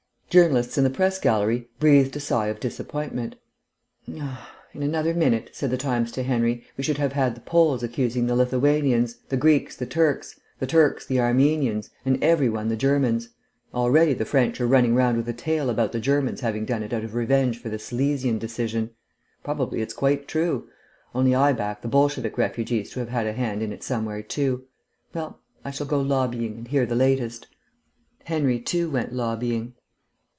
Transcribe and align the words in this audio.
Journalists 0.31 0.77
in 0.77 0.85
the 0.85 0.89
Press 0.89 1.19
Gallery 1.19 1.67
breathed 1.77 2.15
a 2.15 2.21
sigh 2.21 2.47
of 2.47 2.61
disappointment. 2.61 3.35
"In 4.07 4.23
another 4.81 5.13
minute," 5.13 5.49
said 5.51 5.71
the 5.71 5.77
Times 5.77 6.09
to 6.13 6.23
Henry, 6.23 6.63
"we 6.77 6.85
should 6.85 6.97
have 6.99 7.11
had 7.11 7.35
the 7.35 7.41
Poles 7.41 7.83
accusing 7.83 8.27
the 8.27 8.35
Lithuanians, 8.37 9.15
the 9.27 9.35
Greeks 9.35 9.75
the 9.75 9.85
Turks, 9.85 10.39
the 10.57 10.65
Turks 10.67 11.05
the 11.05 11.19
Armenians, 11.19 11.89
and 12.05 12.17
every 12.23 12.47
one 12.47 12.69
the 12.69 12.77
Germans. 12.77 13.27
Already 13.73 14.13
the 14.13 14.23
French 14.23 14.61
are 14.61 14.67
running 14.67 14.95
round 14.95 15.17
with 15.17 15.27
a 15.27 15.33
tale 15.33 15.69
about 15.69 15.91
the 15.91 15.99
Germans 15.99 16.39
having 16.39 16.63
done 16.63 16.81
it 16.81 16.93
out 16.93 17.03
of 17.03 17.13
revenge 17.13 17.61
for 17.61 17.67
the 17.67 17.77
Silesian 17.77 18.37
decision. 18.39 18.91
Probably 19.43 19.81
it's 19.81 19.93
quite 19.93 20.29
true. 20.29 20.69
Only 21.13 21.35
I 21.35 21.51
back 21.51 21.81
the 21.81 21.89
Bolshevik 21.89 22.37
refugees 22.37 22.91
to 22.91 23.01
have 23.01 23.09
had 23.09 23.27
a 23.27 23.33
hand 23.33 23.61
in 23.61 23.73
it 23.73 23.83
somewhere 23.83 24.23
too. 24.23 24.63
Well, 25.13 25.41
I 25.65 25.71
shall 25.71 25.87
go 25.87 25.99
lobbying, 25.99 26.53
and 26.57 26.67
hear 26.69 26.85
the 26.85 26.95
latest." 26.95 27.47
Henry 28.23 28.61
too 28.61 28.89
went 28.89 29.11
lobbying. 29.11 29.73